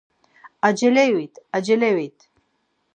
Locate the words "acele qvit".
0.67-1.35, 1.57-2.19